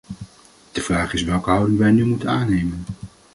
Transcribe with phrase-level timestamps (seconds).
[0.71, 2.83] De vraag is welke houding wij nu moeten aannemen.